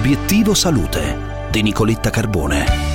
Obiettivo 0.00 0.54
Salute 0.54 1.48
di 1.50 1.60
Nicoletta 1.60 2.08
Carbone. 2.08 2.88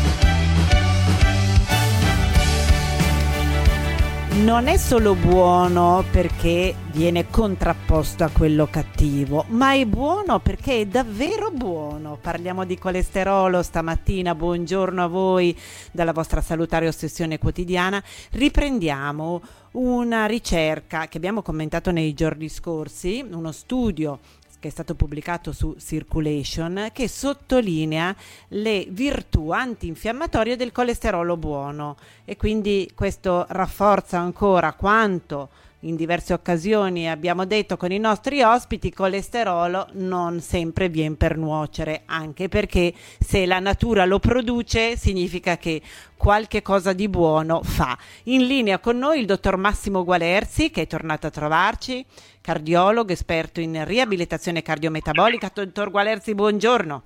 non 4.38 4.68
è 4.68 4.78
solo 4.78 5.16
buono 5.16 6.04
perché 6.12 6.76
viene 6.92 7.30
contrapposto 7.30 8.24
a 8.24 8.30
quello 8.30 8.68
cattivo, 8.68 9.46
ma 9.50 9.74
è 9.74 9.86
buono 9.86 10.40
perché 10.40 10.82
è 10.82 10.86
davvero 10.86 11.52
buono. 11.52 12.18
Parliamo 12.20 12.66
di 12.66 12.78
colesterolo 12.78 13.64
stamattina, 13.64 14.36
buongiorno 14.36 15.04
a 15.04 15.08
voi 15.08 15.58
dalla 15.92 16.12
vostra 16.12 16.42
salutare 16.42 16.88
ossessione 16.88 17.38
quotidiana. 17.38 18.04
Riprendiamo 18.32 19.42
una 19.72 20.26
ricerca 20.26 21.08
che 21.08 21.18
abbiamo 21.18 21.42
commentato 21.42 21.92
nei 21.92 22.14
giorni 22.14 22.50
scorsi, 22.50 23.26
uno 23.32 23.52
studio 23.52 24.20
che 24.66 24.72
è 24.72 24.74
stato 24.74 24.96
pubblicato 24.96 25.52
su 25.52 25.76
Circulation, 25.78 26.90
che 26.92 27.08
sottolinea 27.08 28.16
le 28.48 28.88
virtù 28.90 29.52
antinfiammatorie 29.52 30.56
del 30.56 30.72
colesterolo 30.72 31.38
buono. 31.38 31.98
E 32.26 32.36
quindi 32.36 32.90
questo 32.96 33.46
rafforza 33.50 34.18
ancora 34.18 34.74
quanto 34.74 35.50
in 35.86 35.96
diverse 35.96 36.34
occasioni 36.34 37.10
abbiamo 37.10 37.46
detto 37.46 37.78
con 37.78 37.92
i 37.92 38.00
nostri 38.00 38.42
ospiti, 38.42 38.92
colesterolo 38.92 39.88
non 39.94 40.40
sempre 40.40 40.90
viene 40.90 41.16
per 41.16 41.38
nuocere, 41.38 42.02
anche 42.06 42.50
perché 42.50 42.94
se 43.20 43.46
la 43.46 43.60
natura 43.60 44.06
lo 44.06 44.20
produce 44.20 44.98
significa 44.98 45.58
che 45.58 45.82
qualche 46.18 46.62
cosa 46.62 46.94
di 46.94 47.08
buono 47.08 47.62
fa. 47.62 47.98
In 48.24 48.48
linea 48.48 48.80
con 48.80 48.98
noi 48.98 49.20
il 49.20 49.26
dottor 49.26 49.58
Massimo 49.58 50.04
Gualerzi 50.04 50.72
che 50.72 50.84
è 50.84 50.88
tornato 50.88 51.28
a 51.28 51.32
trovarci, 51.32 52.04
cardiologo, 52.42 53.12
esperto 53.12 53.60
in 53.60 53.84
riabilitazione 53.86 54.62
cardiometabolica. 54.62 55.52
Dottor 55.54 55.92
Gualerzi, 55.92 56.34
buongiorno. 56.34 57.04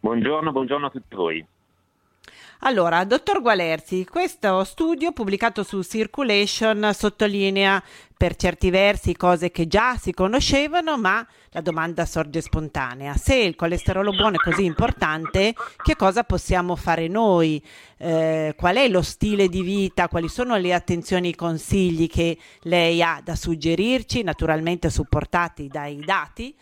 Buongiorno, 0.00 0.52
buongiorno 0.52 0.86
a 0.86 0.90
tutti 0.90 1.14
voi. 1.14 1.46
Allora, 2.60 3.04
dottor 3.04 3.42
Gualerzi, 3.42 4.06
questo 4.06 4.64
studio 4.64 5.12
pubblicato 5.12 5.62
su 5.62 5.82
Circulation 5.82 6.90
sottolinea 6.94 7.82
per 8.16 8.36
certi 8.36 8.70
versi 8.70 9.14
cose 9.14 9.50
che 9.50 9.66
già 9.66 9.96
si 9.96 10.12
conoscevano, 10.12 10.96
ma 10.96 11.26
la 11.50 11.60
domanda 11.60 12.06
sorge 12.06 12.40
spontanea. 12.40 13.14
Se 13.16 13.34
il 13.34 13.54
colesterolo 13.54 14.12
buono 14.12 14.36
è 14.36 14.38
così 14.38 14.64
importante, 14.64 15.52
che 15.82 15.96
cosa 15.96 16.24
possiamo 16.24 16.74
fare 16.74 17.06
noi? 17.06 17.62
Eh, 17.98 18.54
qual 18.56 18.76
è 18.76 18.88
lo 18.88 19.02
stile 19.02 19.48
di 19.48 19.60
vita? 19.60 20.08
Quali 20.08 20.28
sono 20.28 20.56
le 20.56 20.72
attenzioni 20.72 21.26
e 21.26 21.30
i 21.30 21.34
consigli 21.34 22.08
che 22.08 22.38
lei 22.62 23.02
ha 23.02 23.20
da 23.22 23.34
suggerirci, 23.34 24.22
naturalmente 24.22 24.88
supportati 24.88 25.68
dai 25.68 25.98
dati? 25.98 26.56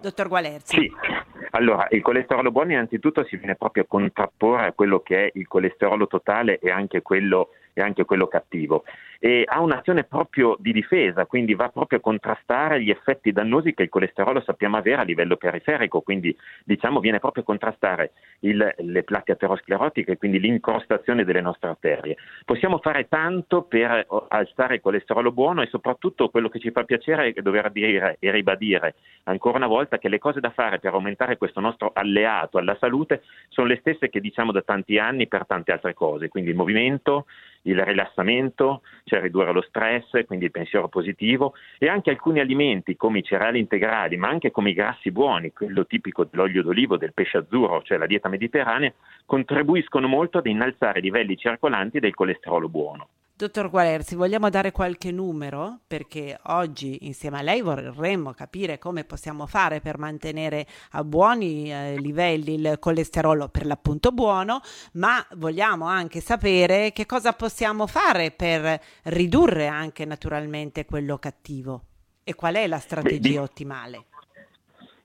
Dottor 0.00 0.28
Gualerzi. 0.28 0.76
Sì. 0.76 1.19
Allora, 1.50 1.88
il 1.90 2.02
colesterolo 2.02 2.50
buono 2.50 2.72
innanzitutto 2.72 3.24
si 3.24 3.36
viene 3.36 3.56
proprio 3.56 3.82
a 3.82 3.86
contrapporre 3.88 4.66
a 4.66 4.72
quello 4.72 5.00
che 5.00 5.26
è 5.26 5.30
il 5.34 5.48
colesterolo 5.48 6.06
totale 6.06 6.58
e 6.58 6.70
anche 6.70 7.02
quello, 7.02 7.50
e 7.72 7.82
anche 7.82 8.04
quello 8.04 8.28
cattivo 8.28 8.84
e 9.22 9.44
ha 9.46 9.60
un'azione 9.60 10.04
proprio 10.04 10.56
di 10.58 10.72
difesa, 10.72 11.26
quindi 11.26 11.54
va 11.54 11.68
proprio 11.68 11.98
a 11.98 12.00
contrastare 12.02 12.82
gli 12.82 12.88
effetti 12.88 13.32
dannosi 13.32 13.74
che 13.74 13.82
il 13.82 13.90
colesterolo 13.90 14.40
sappiamo 14.40 14.78
avere 14.78 15.02
a 15.02 15.04
livello 15.04 15.36
periferico, 15.36 16.00
quindi 16.00 16.34
diciamo 16.64 17.00
viene 17.00 17.18
proprio 17.18 17.42
a 17.42 17.46
contrastare 17.46 18.12
il, 18.40 18.74
le 18.78 19.02
placche 19.02 19.32
aterosclerotiche, 19.32 20.16
quindi 20.16 20.40
l'incrostazione 20.40 21.24
delle 21.24 21.42
nostre 21.42 21.68
arterie. 21.68 22.16
Possiamo 22.46 22.78
fare 22.78 23.08
tanto 23.08 23.62
per 23.64 24.06
alzare 24.28 24.76
il 24.76 24.80
colesterolo 24.80 25.32
buono 25.32 25.60
e 25.60 25.66
soprattutto 25.66 26.30
quello 26.30 26.48
che 26.48 26.58
ci 26.58 26.70
fa 26.70 26.84
piacere 26.84 27.34
è 27.34 27.42
dover 27.42 27.70
dire 27.70 28.16
e 28.20 28.30
ribadire 28.30 28.94
ancora 29.24 29.58
una 29.58 29.66
volta 29.66 29.98
che 29.98 30.08
le 30.08 30.18
cose 30.18 30.40
da 30.40 30.50
fare 30.50 30.78
per 30.78 30.94
aumentare 30.94 31.36
questo 31.36 31.60
nostro 31.60 31.90
alleato 31.92 32.56
alla 32.56 32.76
salute 32.80 33.22
sono 33.48 33.66
le 33.66 33.76
stesse 33.80 34.08
che 34.08 34.20
diciamo 34.20 34.50
da 34.50 34.62
tanti 34.62 34.96
anni 34.96 35.28
per 35.28 35.44
tante 35.46 35.72
altre 35.72 35.92
cose, 35.92 36.28
quindi 36.28 36.50
il 36.50 36.56
movimento, 36.56 37.26
il 37.62 37.78
rilassamento, 37.82 38.80
cioè 39.10 39.20
ridurre 39.20 39.52
lo 39.52 39.62
stress, 39.62 40.24
quindi 40.24 40.44
il 40.44 40.52
pensiero 40.52 40.86
positivo 40.86 41.54
e 41.78 41.88
anche 41.88 42.10
alcuni 42.10 42.38
alimenti 42.38 42.96
come 42.96 43.18
i 43.18 43.24
cereali 43.24 43.58
integrali, 43.58 44.16
ma 44.16 44.28
anche 44.28 44.52
come 44.52 44.70
i 44.70 44.74
grassi 44.74 45.10
buoni, 45.10 45.52
quello 45.52 45.84
tipico 45.84 46.24
dell'olio 46.24 46.62
d'olivo, 46.62 46.96
del 46.96 47.12
pesce 47.12 47.38
azzurro, 47.38 47.82
cioè 47.82 47.98
la 47.98 48.06
dieta 48.06 48.28
mediterranea, 48.28 48.92
contribuiscono 49.26 50.06
molto 50.06 50.38
ad 50.38 50.46
innalzare 50.46 51.00
i 51.00 51.02
livelli 51.02 51.36
circolanti 51.36 51.98
del 51.98 52.14
colesterolo 52.14 52.68
buono. 52.68 53.08
Dottor 53.40 53.70
Gualerzi, 53.70 54.16
vogliamo 54.16 54.50
dare 54.50 54.70
qualche 54.70 55.10
numero? 55.10 55.78
Perché 55.86 56.38
oggi 56.48 57.06
insieme 57.06 57.38
a 57.38 57.40
lei 57.40 57.62
vorremmo 57.62 58.34
capire 58.34 58.76
come 58.76 59.04
possiamo 59.04 59.46
fare 59.46 59.80
per 59.80 59.96
mantenere 59.96 60.66
a 60.90 61.04
buoni 61.04 61.72
eh, 61.72 61.98
livelli 61.98 62.56
il 62.56 62.76
colesterolo 62.78 63.48
per 63.48 63.64
l'appunto 63.64 64.12
buono, 64.12 64.60
ma 64.92 65.26
vogliamo 65.36 65.86
anche 65.86 66.20
sapere 66.20 66.92
che 66.92 67.06
cosa 67.06 67.32
possiamo 67.32 67.86
fare 67.86 68.30
per 68.30 68.78
ridurre 69.04 69.68
anche 69.68 70.04
naturalmente 70.04 70.84
quello 70.84 71.16
cattivo 71.16 71.84
e 72.22 72.34
qual 72.34 72.56
è 72.56 72.66
la 72.66 72.78
strategia 72.78 73.38
Beh, 73.38 73.38
ottimale. 73.38 74.04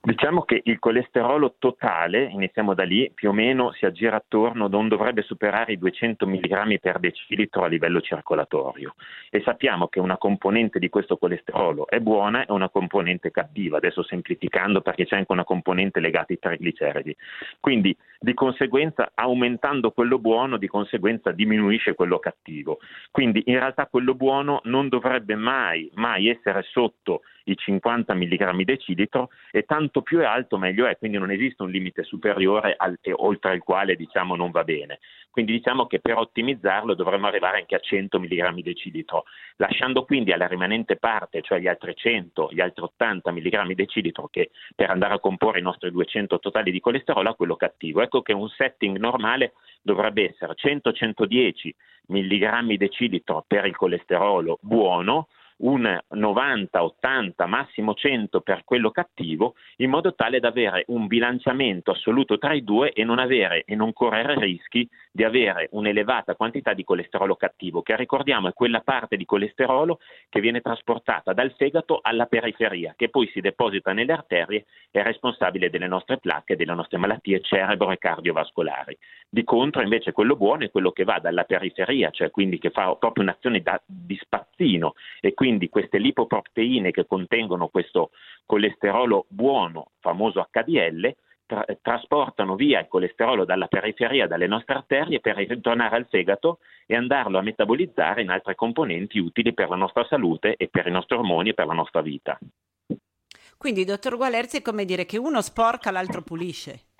Diciamo 0.06 0.42
che 0.42 0.60
il 0.62 0.78
colesterolo 0.78 1.56
totale, 1.58 2.28
iniziamo 2.30 2.74
da 2.74 2.84
lì, 2.84 3.10
più 3.12 3.30
o 3.30 3.32
meno 3.32 3.72
si 3.72 3.86
aggira 3.86 4.14
attorno, 4.14 4.68
non 4.68 4.86
dovrebbe 4.86 5.22
superare 5.22 5.72
i 5.72 5.78
200 5.78 6.28
mg 6.28 6.78
per 6.78 7.00
decilitro 7.00 7.64
a 7.64 7.66
livello 7.66 8.00
circolatorio 8.00 8.94
e 9.30 9.42
sappiamo 9.42 9.88
che 9.88 9.98
una 9.98 10.16
componente 10.16 10.78
di 10.78 10.88
questo 10.90 11.16
colesterolo 11.16 11.88
è 11.88 11.98
buona 11.98 12.46
e 12.46 12.52
una 12.52 12.68
componente 12.68 13.32
cattiva, 13.32 13.78
adesso 13.78 14.04
semplificando 14.04 14.80
perché 14.80 15.06
c'è 15.06 15.16
anche 15.16 15.32
una 15.32 15.42
componente 15.42 15.98
legata 15.98 16.32
ai 16.32 16.38
trigliceridi. 16.38 17.16
Quindi 17.58 17.96
di 18.20 18.32
conseguenza 18.32 19.10
aumentando 19.12 19.90
quello 19.90 20.20
buono, 20.20 20.56
di 20.56 20.68
conseguenza 20.68 21.32
diminuisce 21.32 21.94
quello 21.94 22.20
cattivo. 22.20 22.78
Quindi 23.10 23.42
in 23.46 23.58
realtà 23.58 23.86
quello 23.86 24.14
buono 24.14 24.60
non 24.64 24.88
dovrebbe 24.88 25.34
mai, 25.34 25.90
mai 25.94 26.28
essere 26.28 26.62
sotto 26.62 27.22
i 27.46 27.56
50 27.56 28.14
mg 28.14 28.62
decilitro 28.62 29.30
e 29.50 29.62
tanto 29.62 29.95
più 30.02 30.18
è 30.18 30.24
alto 30.24 30.58
meglio 30.58 30.86
è, 30.86 30.96
quindi 30.96 31.18
non 31.18 31.30
esiste 31.30 31.62
un 31.62 31.70
limite 31.70 32.02
superiore 32.02 32.74
al, 32.76 32.98
oltre 33.12 33.54
il 33.54 33.62
quale 33.62 33.96
diciamo 33.96 34.36
non 34.36 34.50
va 34.50 34.64
bene. 34.64 34.98
Quindi 35.30 35.52
diciamo 35.52 35.86
che 35.86 36.00
per 36.00 36.16
ottimizzarlo 36.16 36.94
dovremmo 36.94 37.26
arrivare 37.26 37.58
anche 37.58 37.74
a 37.74 37.78
100 37.78 38.18
mg 38.18 38.62
decilitro, 38.62 39.24
lasciando 39.56 40.04
quindi 40.04 40.32
alla 40.32 40.46
rimanente 40.46 40.96
parte, 40.96 41.42
cioè 41.42 41.58
gli 41.58 41.68
altri 41.68 41.94
100, 41.94 42.48
gli 42.52 42.60
altri 42.60 42.82
80 42.82 43.32
mg 43.32 43.72
decilitro 43.74 44.28
che 44.28 44.50
per 44.74 44.90
andare 44.90 45.14
a 45.14 45.20
comporre 45.20 45.58
i 45.58 45.62
nostri 45.62 45.90
200 45.90 46.38
totali 46.38 46.70
di 46.70 46.80
colesterolo 46.80 47.28
a 47.28 47.34
quello 47.34 47.56
cattivo. 47.56 48.00
Ecco 48.00 48.22
che 48.22 48.32
un 48.32 48.48
setting 48.48 48.96
normale 48.96 49.52
dovrebbe 49.82 50.30
essere 50.30 50.54
100-110 50.56 51.70
mg 52.06 52.76
decilitro 52.76 53.44
per 53.46 53.66
il 53.66 53.76
colesterolo 53.76 54.58
buono, 54.62 55.28
un 55.58 55.98
90, 56.08 56.82
80, 56.82 57.46
massimo 57.46 57.94
100 57.94 58.40
per 58.40 58.62
quello 58.64 58.90
cattivo, 58.90 59.54
in 59.76 59.90
modo 59.90 60.14
tale 60.14 60.40
da 60.40 60.48
avere 60.48 60.84
un 60.88 61.06
bilanciamento 61.06 61.92
assoluto 61.92 62.38
tra 62.38 62.52
i 62.52 62.62
due 62.62 62.92
e 62.92 63.04
non 63.04 63.18
avere 63.18 63.64
e 63.64 63.74
non 63.74 63.92
correre 63.92 64.38
rischi 64.38 64.88
di 65.10 65.24
avere 65.24 65.68
un'elevata 65.70 66.34
quantità 66.34 66.74
di 66.74 66.84
colesterolo 66.84 67.36
cattivo, 67.36 67.80
che 67.80 67.96
ricordiamo 67.96 68.48
è 68.48 68.52
quella 68.52 68.80
parte 68.80 69.16
di 69.16 69.24
colesterolo 69.24 69.98
che 70.28 70.40
viene 70.40 70.60
trasportata 70.60 71.32
dal 71.32 71.54
fegato 71.56 72.00
alla 72.02 72.26
periferia, 72.26 72.92
che 72.94 73.08
poi 73.08 73.26
si 73.32 73.40
deposita 73.40 73.94
nelle 73.94 74.12
arterie 74.12 74.66
e 74.90 75.00
è 75.00 75.02
responsabile 75.02 75.70
delle 75.70 75.86
nostre 75.86 76.18
placche 76.18 76.56
delle 76.56 76.74
nostre 76.74 76.98
malattie 76.98 77.40
cerebro 77.40 77.90
e 77.92 77.98
cardiovascolari. 77.98 78.96
Di 79.28 79.42
contro, 79.42 79.82
invece, 79.82 80.12
quello 80.12 80.36
buono 80.36 80.64
è 80.64 80.70
quello 80.70 80.92
che 80.92 81.04
va 81.04 81.18
dalla 81.18 81.44
periferia, 81.44 82.10
cioè 82.10 82.30
quindi 82.30 82.58
che 82.58 82.70
fa 82.70 82.94
proprio 82.96 83.24
un'azione 83.24 83.60
da, 83.60 83.80
di 83.84 84.16
spazzino 84.20 84.94
e 85.20 85.32
quindi 85.32 85.45
quindi 85.46 85.68
queste 85.68 85.98
lipoproteine 85.98 86.90
che 86.90 87.06
contengono 87.06 87.68
questo 87.68 88.10
colesterolo 88.46 89.26
buono, 89.28 89.92
famoso 90.00 90.44
HDL, 90.50 91.14
tra- 91.46 91.64
trasportano 91.80 92.56
via 92.56 92.80
il 92.80 92.88
colesterolo 92.88 93.44
dalla 93.44 93.68
periferia, 93.68 94.26
dalle 94.26 94.48
nostre 94.48 94.74
arterie 94.74 95.20
per 95.20 95.36
ritornare 95.36 95.94
al 95.94 96.08
fegato 96.08 96.58
e 96.84 96.96
andarlo 96.96 97.38
a 97.38 97.42
metabolizzare 97.42 98.22
in 98.22 98.30
altre 98.30 98.56
componenti 98.56 99.20
utili 99.20 99.54
per 99.54 99.68
la 99.68 99.76
nostra 99.76 100.04
salute 100.08 100.56
e 100.56 100.66
per 100.66 100.88
i 100.88 100.90
nostri 100.90 101.14
ormoni 101.14 101.50
e 101.50 101.54
per 101.54 101.66
la 101.66 101.74
nostra 101.74 102.00
vita. 102.00 102.36
Quindi, 103.56 103.84
dottor 103.84 104.16
Gualerzi, 104.16 104.56
è 104.56 104.62
come 104.62 104.84
dire 104.84 105.06
che 105.06 105.16
uno 105.16 105.40
sporca, 105.42 105.92
l'altro 105.92 106.22
pulisce. 106.22 106.95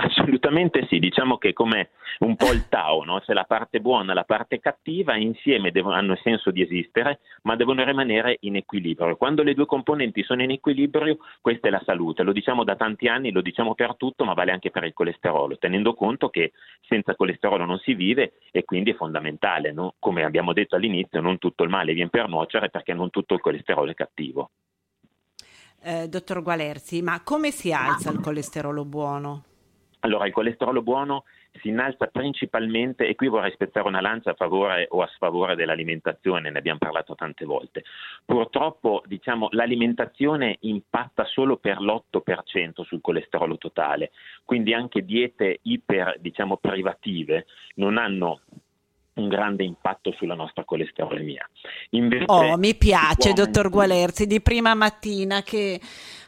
Assolutamente 0.00 0.86
sì, 0.88 1.00
diciamo 1.00 1.38
che 1.38 1.52
come 1.52 1.90
un 2.20 2.36
po' 2.36 2.52
il 2.52 2.68
Tao, 2.68 3.02
no? 3.02 3.18
c'è 3.18 3.32
la 3.32 3.42
parte 3.42 3.80
buona 3.80 4.12
e 4.12 4.14
la 4.14 4.22
parte 4.22 4.60
cattiva, 4.60 5.16
insieme 5.16 5.72
devono, 5.72 5.96
hanno 5.96 6.16
senso 6.22 6.52
di 6.52 6.62
esistere, 6.62 7.18
ma 7.42 7.56
devono 7.56 7.82
rimanere 7.84 8.36
in 8.42 8.54
equilibrio. 8.54 9.16
Quando 9.16 9.42
le 9.42 9.54
due 9.54 9.66
componenti 9.66 10.22
sono 10.22 10.42
in 10.42 10.52
equilibrio, 10.52 11.18
questa 11.40 11.66
è 11.66 11.70
la 11.72 11.82
salute. 11.84 12.22
Lo 12.22 12.30
diciamo 12.30 12.62
da 12.62 12.76
tanti 12.76 13.08
anni, 13.08 13.32
lo 13.32 13.40
diciamo 13.40 13.74
per 13.74 13.96
tutto, 13.96 14.24
ma 14.24 14.34
vale 14.34 14.52
anche 14.52 14.70
per 14.70 14.84
il 14.84 14.92
colesterolo, 14.92 15.58
tenendo 15.58 15.94
conto 15.94 16.28
che 16.28 16.52
senza 16.86 17.16
colesterolo 17.16 17.64
non 17.64 17.78
si 17.78 17.94
vive 17.94 18.34
e 18.52 18.64
quindi 18.64 18.92
è 18.92 18.94
fondamentale. 18.94 19.72
No? 19.72 19.94
Come 19.98 20.22
abbiamo 20.22 20.52
detto 20.52 20.76
all'inizio, 20.76 21.20
non 21.20 21.38
tutto 21.38 21.64
il 21.64 21.70
male 21.70 21.92
viene 21.92 22.10
per 22.10 22.28
nuocere 22.28 22.70
perché 22.70 22.94
non 22.94 23.10
tutto 23.10 23.34
il 23.34 23.40
colesterolo 23.40 23.90
è 23.90 23.94
cattivo. 23.94 24.50
eh, 25.82 26.08
dottor 26.08 26.42
Gualerzi, 26.42 27.02
ma 27.02 27.20
come 27.24 27.50
si 27.50 27.72
alza 27.72 28.10
il 28.10 28.20
colesterolo 28.20 28.84
buono? 28.84 29.42
Allora, 30.08 30.26
il 30.26 30.32
colesterolo 30.32 30.80
buono 30.80 31.24
si 31.60 31.68
innalza 31.68 32.06
principalmente, 32.06 33.06
e 33.06 33.14
qui 33.14 33.28
vorrei 33.28 33.52
spezzare 33.52 33.86
una 33.86 34.00
lancia 34.00 34.30
a 34.30 34.34
favore 34.34 34.86
o 34.90 35.02
a 35.02 35.10
sfavore 35.14 35.54
dell'alimentazione, 35.54 36.50
ne 36.50 36.58
abbiamo 36.58 36.78
parlato 36.78 37.14
tante 37.14 37.44
volte. 37.44 37.84
Purtroppo 38.24 39.02
diciamo, 39.04 39.48
l'alimentazione 39.50 40.56
impatta 40.60 41.24
solo 41.26 41.58
per 41.58 41.80
l'8% 41.80 42.84
sul 42.84 43.02
colesterolo 43.02 43.58
totale, 43.58 44.12
quindi 44.44 44.72
anche 44.72 45.04
diete 45.04 45.58
iper 45.62 46.16
diciamo, 46.20 46.56
privative 46.56 47.44
non 47.74 47.98
hanno 47.98 48.40
un 49.14 49.28
grande 49.28 49.64
impatto 49.64 50.12
sulla 50.12 50.34
nostra 50.34 50.64
colesterolemia. 50.64 51.46
Invece, 51.90 52.24
oh, 52.28 52.56
mi 52.56 52.74
piace, 52.76 53.34
dottor 53.34 53.68
Gualerzi, 53.68 54.26
di 54.26 54.40
prima 54.40 54.72
mattina 54.74 55.42
che... 55.42 55.78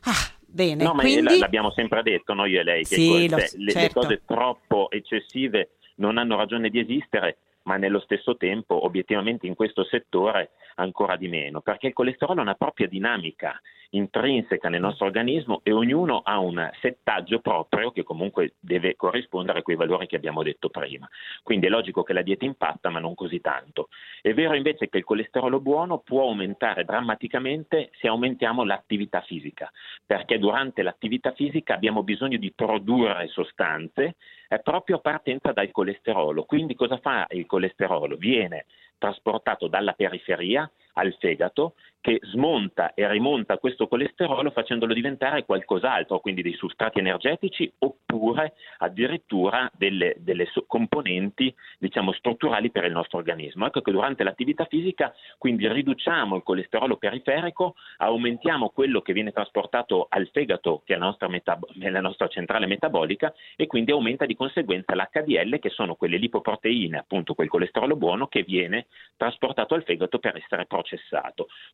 Ah, 0.03 0.39
Bene, 0.53 0.83
no, 0.83 0.95
quindi... 0.95 1.39
l'abbiamo 1.39 1.71
sempre 1.73 2.03
detto 2.03 2.35
noi 2.35 2.57
e 2.57 2.63
lei, 2.63 2.85
che 2.85 2.97
sì, 2.97 3.29
lo, 3.29 3.37
le, 3.37 3.47
certo. 3.49 3.59
le 3.59 3.91
cose 3.93 4.23
troppo 4.27 4.91
eccessive 4.91 5.71
non 5.97 6.19
hanno 6.19 6.37
ragione 6.37 6.71
di 6.71 6.81
esistere, 6.81 7.39
ma 7.65 7.77
nello 7.77 8.01
stesso 8.01 8.37
tempo 8.37 8.85
obiettivamente 8.85 9.47
in 9.47 9.55
questo 9.55 9.85
settore 9.85 10.51
ancora 10.77 11.17
di 11.17 11.29
meno, 11.29 11.61
perché 11.61 11.89
il 11.89 11.93
colesterolo 11.93 12.41
ha 12.41 12.43
una 12.43 12.55
propria 12.55 12.87
dinamica 12.87 13.61
intrinseca 13.91 14.69
nel 14.69 14.81
nostro 14.81 15.07
organismo 15.07 15.61
e 15.63 15.73
ognuno 15.73 16.21
ha 16.25 16.39
un 16.39 16.71
settaggio 16.81 17.41
proprio 17.41 17.91
che 17.91 18.03
comunque 18.03 18.55
deve 18.61 18.95
corrispondere 18.97 19.61
a 19.61 19.63
quei 19.63 19.77
valori 19.77 20.07
che 20.07 20.17
abbiamo 20.17 20.43
detto 20.43 20.69
prima. 20.69 21.09
Quindi 21.43 21.67
è 21.67 21.71
logico 21.71 22.03
che 22.03 22.13
la 22.13 22.23
dieta 22.23 22.45
impatta, 22.45 22.89
ma 22.89 23.01
non 23.01 23.15
così 23.15 23.41
tanto. 23.41 23.89
È 24.21 24.33
vero 24.33 24.55
invece 24.55 24.89
che 24.89 24.99
il 24.99 25.05
colesterolo 25.05 25.61
buono 25.61 25.99
può 25.99 26.23
aumentare 26.23 26.85
drammaticamente 26.85 27.91
se 27.99 28.07
aumentiamo 28.07 28.65
l'attività 28.65 29.23
fisica, 29.23 29.71
perché 30.07 30.39
durante 30.39 30.83
l'attività 30.83 31.33
fisica 31.33 31.75
abbiamo 31.75 32.03
bisogno 32.03 32.39
di 32.39 32.53
produrre 32.53 33.29
sostanze 33.29 34.17
eh, 34.53 34.59
proprio 34.59 34.99
partenza 34.99 35.53
dal 35.53 35.71
colesterolo. 35.71 36.43
Quindi 36.43 36.75
cosa 36.75 36.99
fa 36.99 37.27
il 37.31 37.47
colesterolo? 37.47 38.17
Viene 38.17 38.67
trasportato 38.99 39.69
dalla 39.69 39.93
periferia 39.93 40.69
al 41.01 41.17
fegato 41.19 41.75
che 42.01 42.19
smonta 42.23 42.95
e 42.95 43.07
rimonta 43.09 43.59
questo 43.59 43.87
colesterolo 43.87 44.51
facendolo 44.51 44.95
diventare 44.95 45.45
qualcos'altro, 45.45 46.21
quindi 46.21 46.43
dei 46.43 46.55
substrati 46.55 46.99
energetici 46.99 47.71
oppure 47.79 48.55
addirittura 48.79 49.71
delle, 49.77 50.17
delle 50.19 50.49
componenti 50.67 51.55
diciamo, 51.79 52.13
strutturali 52.13 52.71
per 52.71 52.85
il 52.85 52.93
nostro 52.93 53.19
organismo. 53.19 53.67
Ecco 53.67 53.83
che 53.83 53.93
durante 53.93 54.25
l'attività 54.25 54.65
fisica 54.65 55.15
quindi 55.37 55.69
riduciamo 55.69 56.37
il 56.37 56.43
colesterolo 56.43 56.97
periferico, 56.97 57.75
aumentiamo 57.99 58.71
quello 58.71 59.03
che 59.03 59.13
viene 59.13 59.33
trasportato 59.33 60.07
al 60.09 60.29
fegato, 60.33 60.83
che 60.85 60.95
è 60.95 60.97
la 60.97 61.05
nostra, 61.05 61.29
metab- 61.29 61.71
la 61.75 62.01
nostra 62.01 62.29
centrale 62.29 62.67
metabolica, 62.67 63.33
e 63.57 63.67
quindi 63.67 63.91
aumenta 63.91 64.25
di 64.25 64.35
conseguenza 64.35 64.95
l'HDL, 64.95 65.59
che 65.59 65.69
sono 65.69 65.97
quelle 65.97 66.17
lipoproteine, 66.17 66.99
appunto 66.99 67.35
quel 67.35 67.49
colesterolo 67.49 67.97
buono 67.97 68.27
che 68.27 68.43
viene 68.43 68.87
trasportato 69.17 69.75
al 69.75 69.85
fegato 69.85 70.19
per 70.19 70.37
essere 70.37 70.65
processato. 70.65 70.90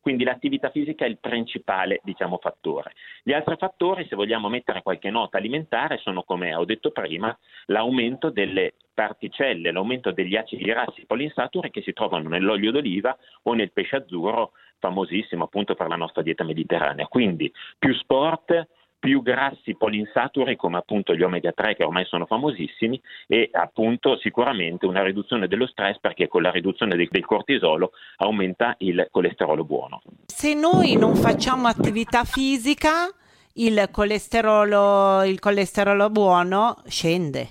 Quindi 0.00 0.24
l'attività 0.24 0.70
fisica 0.70 1.04
è 1.04 1.08
il 1.08 1.18
principale 1.18 2.00
diciamo, 2.02 2.38
fattore. 2.38 2.92
Gli 3.22 3.32
altri 3.32 3.56
fattori, 3.56 4.06
se 4.08 4.16
vogliamo 4.16 4.48
mettere 4.48 4.82
qualche 4.82 5.10
nota 5.10 5.38
alimentare, 5.38 5.98
sono 5.98 6.22
come 6.22 6.54
ho 6.54 6.64
detto 6.64 6.90
prima, 6.90 7.36
l'aumento 7.66 8.30
delle 8.30 8.74
particelle, 8.94 9.72
l'aumento 9.72 10.10
degli 10.10 10.36
acidi 10.36 10.64
grassi 10.64 11.04
polinsaturi 11.06 11.70
che 11.70 11.82
si 11.82 11.92
trovano 11.92 12.28
nell'olio 12.28 12.72
d'oliva 12.72 13.16
o 13.42 13.52
nel 13.52 13.72
pesce 13.72 13.96
azzurro, 13.96 14.52
famosissimo 14.78 15.44
appunto 15.44 15.74
per 15.74 15.88
la 15.88 15.96
nostra 15.96 16.22
dieta 16.22 16.44
mediterranea. 16.44 17.06
Quindi 17.06 17.52
più 17.78 17.94
sport, 17.94 18.66
più 18.98 19.22
grassi 19.22 19.76
polinsaturi 19.76 20.56
come 20.56 20.78
appunto 20.78 21.14
gli 21.14 21.22
omega 21.22 21.52
3 21.52 21.76
che 21.76 21.84
ormai 21.84 22.04
sono 22.06 22.26
famosissimi 22.26 23.00
e 23.26 23.50
appunto 23.52 24.18
sicuramente 24.18 24.86
una 24.86 25.02
riduzione 25.02 25.48
dello 25.48 25.66
stress 25.66 25.98
perché 26.00 26.28
con 26.28 26.42
la 26.42 26.50
riduzione 26.50 26.96
del, 26.96 27.08
del 27.10 27.24
cortisolo 27.24 27.92
aumenta 28.16 28.74
il 28.78 29.08
colesterolo 29.10 29.64
buono. 29.64 30.02
Se 30.26 30.54
noi 30.54 30.96
non 30.96 31.14
facciamo 31.14 31.68
attività 31.68 32.24
fisica 32.24 33.08
il 33.54 33.88
colesterolo, 33.90 35.22
il 35.24 35.38
colesterolo 35.38 36.10
buono 36.10 36.76
scende. 36.86 37.48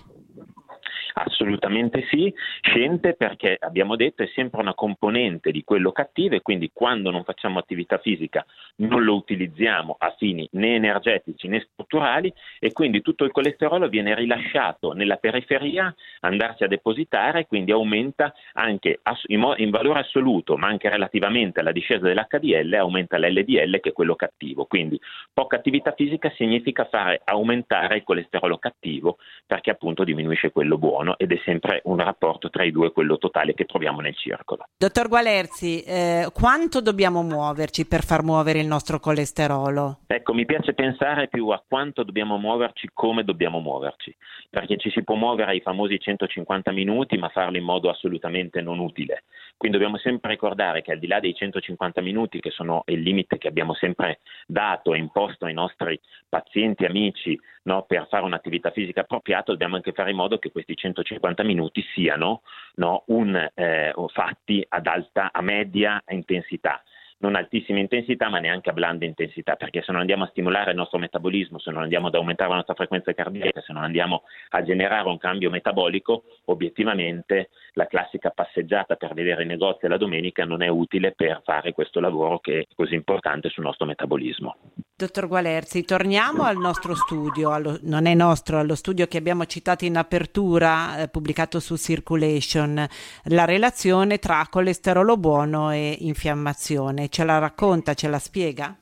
Assolutamente 1.35 2.05
sì, 2.09 2.33
scende 2.61 3.13
perché 3.13 3.57
abbiamo 3.59 3.97
detto 3.97 4.23
è 4.23 4.29
sempre 4.33 4.61
una 4.61 4.73
componente 4.73 5.51
di 5.51 5.65
quello 5.65 5.91
cattivo 5.91 6.35
e 6.35 6.41
quindi 6.41 6.71
quando 6.73 7.11
non 7.11 7.25
facciamo 7.25 7.59
attività 7.59 7.97
fisica 7.97 8.45
non 8.77 9.03
lo 9.03 9.15
utilizziamo 9.15 9.97
a 9.99 10.15
fini 10.17 10.47
né 10.53 10.75
energetici 10.75 11.49
né 11.49 11.59
strutturali 11.59 12.33
e 12.57 12.71
quindi 12.71 13.01
tutto 13.01 13.25
il 13.25 13.31
colesterolo 13.31 13.89
viene 13.89 14.15
rilasciato 14.15 14.93
nella 14.93 15.17
periferia, 15.17 15.93
andarsi 16.21 16.63
a 16.63 16.67
depositare 16.67 17.41
e 17.41 17.47
quindi 17.47 17.71
aumenta 17.71 18.33
anche 18.53 19.01
in 19.27 19.69
valore 19.69 19.99
assoluto 19.99 20.55
ma 20.55 20.67
anche 20.67 20.89
relativamente 20.89 21.59
alla 21.59 21.73
discesa 21.73 22.05
dell'HDL 22.05 22.73
aumenta 22.75 23.17
l'LDL 23.17 23.81
che 23.81 23.89
è 23.89 23.93
quello 23.93 24.15
cattivo. 24.15 24.65
Quindi 24.65 24.97
poca 25.33 25.57
attività 25.57 25.91
fisica 25.91 26.31
significa 26.35 26.85
fare 26.85 27.19
aumentare 27.25 27.97
il 27.97 28.03
colesterolo 28.03 28.57
cattivo 28.57 29.17
perché 29.45 29.71
appunto 29.71 30.05
diminuisce 30.05 30.51
quello 30.51 30.77
buono 30.77 30.95
buono 30.95 31.15
ed 31.25 31.31
è 31.31 31.41
sempre 31.43 31.81
un 31.85 31.97
rapporto 31.97 32.49
tra 32.49 32.63
i 32.63 32.71
due 32.71 32.91
quello 32.91 33.17
totale 33.17 33.53
che 33.53 33.65
troviamo 33.65 33.99
nel 33.99 34.15
circolo. 34.15 34.65
Dottor 34.77 35.07
Gualerzi, 35.07 35.81
eh, 35.81 36.29
quanto 36.33 36.81
dobbiamo 36.81 37.23
muoverci 37.23 37.87
per 37.87 38.03
far 38.03 38.23
muovere 38.23 38.59
il 38.59 38.67
nostro 38.67 38.99
colesterolo? 38.99 39.99
Ecco, 40.07 40.33
mi 40.33 40.45
piace 40.45 40.73
pensare 40.73 41.27
più 41.27 41.49
a 41.49 41.63
quanto 41.67 42.03
dobbiamo 42.03 42.37
muoverci, 42.37 42.89
come 42.93 43.23
dobbiamo 43.23 43.59
muoverci, 43.59 44.15
perché 44.49 44.77
ci 44.77 44.89
si 44.91 45.03
può 45.03 45.15
muovere 45.15 45.51
ai 45.51 45.61
famosi 45.61 45.99
150 45.99 46.71
minuti, 46.71 47.17
ma 47.17 47.29
farlo 47.29 47.57
in 47.57 47.63
modo 47.63 47.89
assolutamente 47.89 48.61
non 48.61 48.79
utile. 48.79 49.23
Quindi 49.57 49.77
dobbiamo 49.77 49.97
sempre 49.97 50.31
ricordare 50.31 50.81
che 50.81 50.91
al 50.91 50.99
di 50.99 51.07
là 51.07 51.19
dei 51.19 51.33
150 51.33 52.01
minuti, 52.01 52.39
che 52.39 52.51
sono 52.51 52.83
il 52.87 53.01
limite 53.01 53.37
che 53.37 53.47
abbiamo 53.47 53.73
sempre 53.73 54.19
dato 54.45 54.93
e 54.93 54.97
imposto 54.97 55.45
ai 55.45 55.53
nostri 55.53 55.99
pazienti, 56.27 56.85
amici, 56.85 57.39
no, 57.63 57.83
per 57.83 58.07
fare 58.09 58.25
un'attività 58.25 58.71
fisica 58.71 59.01
appropriata, 59.01 59.51
dobbiamo 59.51 59.75
anche 59.75 59.93
fare 59.93 60.11
in 60.11 60.17
modo 60.17 60.37
che 60.37 60.51
questi 60.51 60.75
150 60.75 61.14
minuti 61.43 61.83
siano 61.93 62.41
no, 62.75 63.03
un, 63.07 63.35
eh, 63.53 63.93
fatti 64.07 64.65
ad 64.67 64.87
alta, 64.87 65.31
a 65.31 65.41
media 65.41 66.01
intensità. 66.09 66.81
Non 67.17 67.35
altissima 67.35 67.79
intensità 67.79 68.29
ma 68.29 68.39
neanche 68.39 68.69
a 68.69 68.73
blanda 68.73 69.05
intensità, 69.05 69.55
perché 69.55 69.81
se 69.81 69.91
non 69.91 70.01
andiamo 70.01 70.25
a 70.25 70.27
stimolare 70.27 70.71
il 70.71 70.77
nostro 70.77 70.99
metabolismo, 70.99 71.59
se 71.59 71.71
non 71.71 71.83
andiamo 71.83 72.07
ad 72.07 72.15
aumentare 72.15 72.49
la 72.49 72.57
nostra 72.57 72.75
frequenza 72.75 73.13
cardiaca, 73.13 73.61
se 73.61 73.71
non 73.71 73.83
andiamo 73.83 74.23
a 74.49 74.61
generare 74.63 75.07
un 75.07 75.17
cambio 75.17 75.49
metabolico, 75.49 76.25
obiettivamente 76.45 77.49
la 77.75 77.87
classica 77.87 78.29
passeggiata 78.29 78.95
per 78.95 79.13
vedere 79.13 79.43
i 79.43 79.45
negozi 79.47 79.87
la 79.87 79.97
domenica 79.97 80.45
non 80.45 80.61
è 80.61 80.67
utile 80.67 81.11
per 81.11 81.41
fare 81.43 81.73
questo 81.73 81.99
lavoro 81.99 82.39
che 82.39 82.59
è 82.61 82.67
così 82.73 82.95
importante 82.95 83.49
sul 83.49 83.63
nostro 83.63 83.85
metabolismo. 83.85 84.55
Dottor 84.95 85.27
Gualerzi, 85.27 85.83
torniamo 85.83 86.43
al 86.43 86.57
nostro 86.57 86.95
studio, 86.95 87.51
allo, 87.51 87.77
non 87.81 88.05
è 88.05 88.13
nostro, 88.13 88.59
allo 88.59 88.75
studio 88.75 89.07
che 89.07 89.17
abbiamo 89.17 89.45
citato 89.45 89.83
in 89.83 89.97
apertura, 89.97 90.99
eh, 90.99 91.07
pubblicato 91.09 91.59
su 91.59 91.75
Circulation, 91.75 92.87
la 93.25 93.45
relazione 93.45 94.19
tra 94.19 94.47
colesterolo 94.49 95.17
buono 95.17 95.71
e 95.71 95.97
infiammazione. 95.99 97.09
Ce 97.09 97.25
la 97.25 97.39
racconta, 97.39 97.93
ce 97.93 98.07
la 98.07 98.19
spiega? 98.19 98.77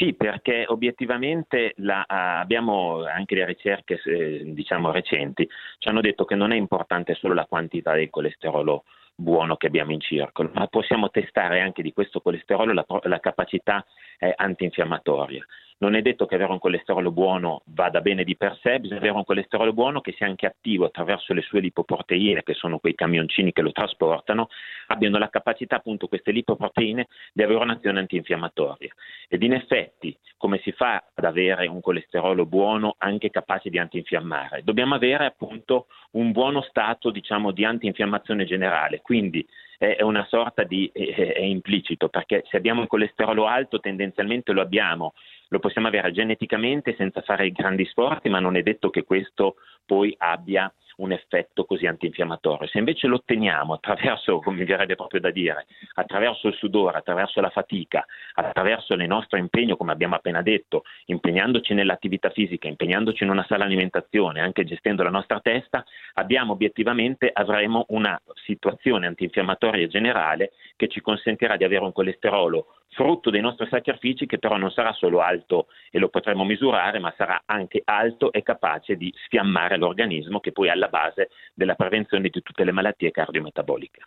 Sì, 0.00 0.14
perché 0.14 0.64
obiettivamente 0.66 1.74
la, 1.76 2.06
abbiamo 2.08 3.04
anche 3.04 3.34
le 3.34 3.44
ricerche 3.44 4.00
eh, 4.02 4.44
diciamo, 4.46 4.90
recenti 4.92 5.46
ci 5.76 5.88
hanno 5.90 6.00
detto 6.00 6.24
che 6.24 6.34
non 6.34 6.52
è 6.52 6.56
importante 6.56 7.12
solo 7.12 7.34
la 7.34 7.44
quantità 7.44 7.92
del 7.92 8.08
colesterolo 8.08 8.84
buono 9.14 9.56
che 9.56 9.66
abbiamo 9.66 9.92
in 9.92 10.00
circolo, 10.00 10.50
ma 10.54 10.66
possiamo 10.68 11.10
testare 11.10 11.60
anche 11.60 11.82
di 11.82 11.92
questo 11.92 12.22
colesterolo 12.22 12.72
la, 12.72 12.86
la 13.02 13.20
capacità 13.20 13.84
eh, 14.18 14.32
antinfiammatoria. 14.34 15.44
Non 15.80 15.94
è 15.94 16.02
detto 16.02 16.26
che 16.26 16.34
avere 16.34 16.52
un 16.52 16.58
colesterolo 16.58 17.10
buono 17.10 17.62
vada 17.68 18.02
bene 18.02 18.22
di 18.22 18.36
per 18.36 18.58
sé, 18.60 18.80
bisogna 18.80 19.00
avere 19.00 19.16
un 19.16 19.24
colesterolo 19.24 19.72
buono 19.72 20.02
che 20.02 20.12
sia 20.12 20.26
anche 20.26 20.44
attivo 20.44 20.84
attraverso 20.84 21.32
le 21.32 21.40
sue 21.40 21.60
lipoproteine, 21.60 22.42
che 22.42 22.52
sono 22.52 22.78
quei 22.78 22.94
camioncini 22.94 23.50
che 23.50 23.62
lo 23.62 23.72
trasportano, 23.72 24.50
abbiano 24.88 25.16
la 25.16 25.30
capacità 25.30 25.76
appunto 25.76 26.06
queste 26.06 26.32
lipoproteine 26.32 27.06
di 27.32 27.42
avere 27.42 27.62
un'azione 27.62 27.98
antinfiammatoria. 28.00 28.92
Ed 29.26 29.42
in 29.42 29.54
effetti, 29.54 30.14
come 30.36 30.58
si 30.58 30.70
fa 30.72 31.02
ad 31.14 31.24
avere 31.24 31.66
un 31.66 31.80
colesterolo 31.80 32.44
buono 32.44 32.96
anche 32.98 33.30
capace 33.30 33.70
di 33.70 33.78
antinfiammare? 33.78 34.62
Dobbiamo 34.62 34.94
avere 34.94 35.24
appunto 35.24 35.86
un 36.10 36.30
buono 36.30 36.60
stato 36.60 37.10
diciamo, 37.10 37.52
di 37.52 37.64
antinfiammazione 37.64 38.44
generale, 38.44 39.00
quindi 39.00 39.46
è 39.78 40.02
una 40.02 40.26
sorta 40.28 40.62
di 40.62 40.90
è, 40.92 41.32
è 41.32 41.40
implicito, 41.40 42.10
perché 42.10 42.44
se 42.50 42.58
abbiamo 42.58 42.82
il 42.82 42.86
colesterolo 42.86 43.46
alto 43.46 43.80
tendenzialmente 43.80 44.52
lo 44.52 44.60
abbiamo, 44.60 45.14
lo 45.50 45.58
possiamo 45.58 45.88
avere 45.88 46.12
geneticamente 46.12 46.94
senza 46.96 47.20
fare 47.22 47.50
grandi 47.50 47.84
sforzi, 47.86 48.28
ma 48.28 48.40
non 48.40 48.56
è 48.56 48.62
detto 48.62 48.90
che 48.90 49.04
questo 49.04 49.56
poi 49.84 50.14
abbia 50.18 50.72
un 51.00 51.12
effetto 51.12 51.64
così 51.64 51.86
antinfiammatorio. 51.86 52.68
Se 52.68 52.78
invece 52.78 53.06
lo 53.06 53.16
otteniamo 53.16 53.74
attraverso, 53.74 54.38
come 54.38 54.58
mi 54.60 54.64
verrebbe 54.64 54.94
proprio 54.94 55.20
da 55.20 55.30
dire, 55.30 55.66
attraverso 55.94 56.48
il 56.48 56.54
sudore, 56.54 56.98
attraverso 56.98 57.40
la 57.40 57.50
fatica, 57.50 58.04
attraverso 58.34 58.94
il 58.94 59.06
nostro 59.06 59.38
impegno, 59.38 59.76
come 59.76 59.92
abbiamo 59.92 60.14
appena 60.14 60.42
detto, 60.42 60.84
impegnandoci 61.06 61.74
nell'attività 61.74 62.30
fisica, 62.30 62.68
impegnandoci 62.68 63.24
in 63.24 63.30
una 63.30 63.44
sala 63.48 63.64
alimentazione, 63.64 64.40
anche 64.40 64.64
gestendo 64.64 65.02
la 65.02 65.10
nostra 65.10 65.40
testa, 65.40 65.84
abbiamo 66.14 66.52
obiettivamente 66.52 67.30
avremo 67.32 67.86
una 67.88 68.20
situazione 68.44 69.06
antinfiammatoria 69.06 69.86
generale 69.86 70.52
che 70.76 70.88
ci 70.88 71.00
consentirà 71.00 71.56
di 71.56 71.64
avere 71.64 71.84
un 71.84 71.92
colesterolo 71.92 72.74
frutto 72.90 73.30
dei 73.30 73.40
nostri 73.40 73.68
sacrifici 73.70 74.26
che 74.26 74.38
però 74.38 74.56
non 74.56 74.70
sarà 74.70 74.92
solo 74.92 75.20
alto 75.20 75.66
e 75.90 75.98
lo 75.98 76.08
potremo 76.08 76.44
misurare, 76.44 76.98
ma 76.98 77.12
sarà 77.16 77.42
anche 77.46 77.82
alto 77.84 78.32
e 78.32 78.42
capace 78.42 78.96
di 78.96 79.12
sfiammare 79.24 79.76
l'organismo 79.76 80.40
che 80.40 80.52
poi 80.52 80.68
è 80.68 80.70
alla 80.70 80.88
base 80.88 81.30
della 81.54 81.74
prevenzione 81.74 82.28
di 82.28 82.42
tutte 82.42 82.64
le 82.64 82.72
malattie 82.72 83.10
cardiometaboliche. 83.10 84.00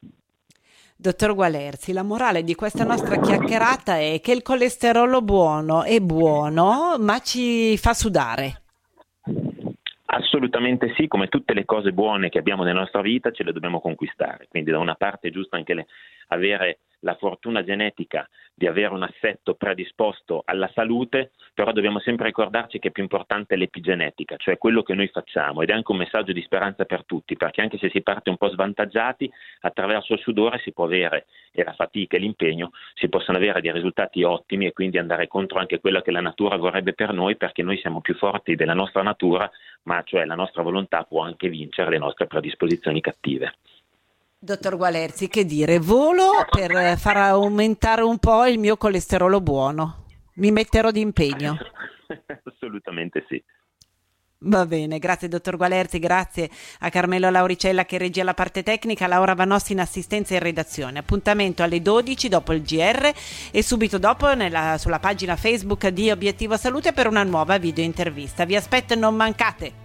Dottor 0.96 1.34
Gualerzi, 1.34 1.92
la 1.92 2.04
morale 2.04 2.44
di 2.44 2.56
questa 2.56 2.84
nostra 2.84 3.20
chiacchierata 3.20 3.98
è 3.98 4.20
che 4.22 4.32
il 4.32 4.42
colesterolo 4.42 5.22
buono 5.22 5.84
è 5.84 6.00
buono, 6.00 6.96
ma 7.00 7.20
ci 7.20 7.78
fa 7.78 7.94
sudare. 7.94 8.63
Assolutamente 10.16 10.94
sì, 10.96 11.08
come 11.08 11.28
tutte 11.28 11.56
le 11.56 11.66
cose 11.66 11.92
buone 11.92 12.30
che 12.30 12.38
abbiamo 12.38 12.64
nella 12.64 12.82
nostra 12.82 13.02
vita 13.02 13.32
ce 13.32 13.44
le 13.44 13.52
dobbiamo 13.52 13.82
conquistare, 13.82 14.46
quindi 14.48 14.70
da 14.70 14.78
una 14.78 14.94
parte 14.94 15.30
è 15.30 15.32
giusto 15.32 15.56
anche 15.56 15.74
le, 15.74 15.88
avere 16.28 16.82
la 17.04 17.16
fortuna 17.16 17.64
genetica 17.64 18.28
di 18.56 18.68
avere 18.68 18.94
un 18.94 19.04
assetto 19.04 19.56
predisposto 19.56 20.42
alla 20.46 20.70
salute, 20.74 21.32
però 21.54 21.72
dobbiamo 21.72 22.00
sempre 22.00 22.28
ricordarci 22.28 22.80
che 22.80 22.90
è 22.90 22.92
più 22.92 23.04
importante 23.04 23.56
l'epigenetica, 23.56 24.38
cioè 24.38 24.58
quello 24.58 24.84
che 24.84 24.94
noi 24.94 25.08
facciamo. 25.08 25.62
Ed 25.62 25.70
è 25.70 25.74
anche 25.74 25.92
un 25.92 25.98
messaggio 25.98 26.32
di 26.32 26.42
speranza 26.42 26.86
per 26.86 27.04
tutti, 27.06 27.36
perché 27.36 27.62
anche 27.62 27.78
se 27.78 27.90
si 27.90 28.02
parte 28.02 28.30
un 28.30 28.38
po' 28.38 28.50
svantaggiati, 28.50 29.30
attraverso 29.62 30.14
il 30.14 30.20
sudore 30.20 30.60
si 30.60 30.72
può 30.72 30.86
avere, 30.86 31.26
e 31.52 31.64
la 31.64 31.74
fatica 31.74 32.18
e 32.18 32.20
l'impegno, 32.20 32.72
si 32.94 33.10
possono 33.10 33.38
avere 33.38 33.62
dei 33.62 33.72
risultati 33.72 34.24
ottimi 34.24 34.68
e 34.68 34.72
quindi 34.72 34.98
andare 34.98 35.28
contro 35.28 35.60
anche 35.60 35.80
quello 35.80 36.02
che 36.02 36.12
la 36.12 36.22
natura 36.22 36.56
vorrebbe 36.56 36.94
per 36.94 37.12
noi, 37.12 37.36
perché 37.36 37.64
noi 37.64 37.78
siamo 37.80 38.02
più 38.02 38.16
forti 38.16 38.56
della 38.56 38.74
nostra 38.74 39.02
natura, 39.02 39.50
ma 39.84 40.02
cioè 40.04 40.26
la 40.26 40.36
nostra 40.36 40.62
volontà 40.62 41.04
può 41.04 41.22
anche 41.22 41.50
vincere 41.50 41.90
le 41.90 41.98
nostre 41.98 42.28
predisposizioni 42.28 43.02
cattive. 43.02 43.56
Dottor 44.38 44.76
Gualerzi, 44.76 45.30
che 45.30 45.46
dire, 45.46 45.80
volo 45.80 46.46
per 46.50 46.98
far 46.98 47.18
aumentare 47.18 48.02
un 48.02 48.18
po' 48.20 48.46
il 48.46 48.60
mio 48.60 48.76
colesterolo 48.76 49.40
buono. 49.40 50.06
Mi 50.36 50.52
metterò 50.52 50.92
d'impegno. 50.92 51.58
Assolutamente 52.44 53.26
sì. 53.30 53.42
Va 54.46 54.66
bene, 54.66 55.00
grazie 55.00 55.30
dottor 55.30 55.56
Gualerzi, 55.56 56.00
grazie 56.00 56.50
a 56.80 56.90
Carmelo 56.90 57.30
Lauricella 57.30 57.86
che 57.86 57.98
regia 57.98 58.26
la 58.26 58.34
parte 58.34 58.62
tecnica, 58.62 59.08
Laura 59.08 59.36
Vanossi 59.36 59.72
in 59.72 59.80
assistenza 59.80 60.34
e 60.34 60.38
in 60.38 60.44
redazione. 60.44 61.00
Appuntamento 61.00 61.64
alle 61.64 61.82
12 61.82 62.28
dopo 62.28 62.52
il 62.52 62.62
GR 62.62 63.10
e 63.52 63.64
subito 63.64 63.98
dopo 63.98 64.34
nella, 64.34 64.78
sulla 64.78 65.00
pagina 65.00 65.38
Facebook 65.38 65.88
di 65.88 66.12
Obiettivo 66.12 66.58
Salute 66.58 66.92
per 66.92 67.08
una 67.08 67.24
nuova 67.24 67.58
video 67.58 67.86
intervista. 67.86 68.44
Vi 68.44 68.58
aspetto 68.58 68.94
e 68.94 68.98
non 68.98 69.16
mancate! 69.16 69.83